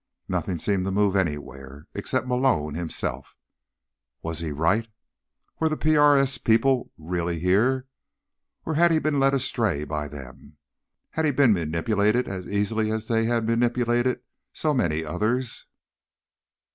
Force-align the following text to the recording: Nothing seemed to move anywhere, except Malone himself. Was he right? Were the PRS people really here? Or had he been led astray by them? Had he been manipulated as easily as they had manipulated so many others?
Nothing 0.27 0.57
seemed 0.57 0.83
to 0.85 0.89
move 0.91 1.15
anywhere, 1.15 1.85
except 1.93 2.25
Malone 2.25 2.73
himself. 2.73 3.37
Was 4.23 4.39
he 4.39 4.51
right? 4.51 4.87
Were 5.59 5.69
the 5.69 5.77
PRS 5.77 6.43
people 6.43 6.91
really 6.97 7.37
here? 7.37 7.85
Or 8.65 8.73
had 8.73 8.89
he 8.89 8.97
been 8.97 9.19
led 9.19 9.35
astray 9.35 9.83
by 9.83 10.07
them? 10.07 10.57
Had 11.11 11.25
he 11.25 11.31
been 11.31 11.53
manipulated 11.53 12.27
as 12.27 12.47
easily 12.47 12.89
as 12.89 13.05
they 13.05 13.25
had 13.25 13.45
manipulated 13.47 14.21
so 14.51 14.73
many 14.73 15.05
others? 15.05 15.67